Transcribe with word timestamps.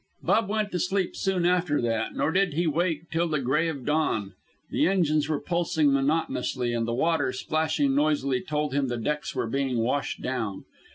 Bub 0.23 0.49
went 0.49 0.71
to 0.71 0.79
sleep 0.79 1.15
soon 1.15 1.45
after 1.45 1.79
that, 1.79 2.15
nor 2.15 2.31
did 2.31 2.55
he 2.55 2.65
wake 2.65 3.11
till 3.11 3.27
the 3.27 3.37
gray 3.39 3.67
of 3.67 3.85
dawn. 3.85 4.33
The 4.71 4.87
engines 4.87 5.29
were 5.29 5.39
pulsing 5.39 5.93
monotonously, 5.93 6.73
and 6.73 6.87
the 6.87 6.91
water, 6.95 7.31
splashing 7.31 7.93
noisily, 7.93 8.41
told 8.41 8.73
him 8.73 8.87
the 8.87 8.97
decks 8.97 9.35
were 9.35 9.45
being 9.45 9.77
washed 9.77 10.19
down. 10.23 10.65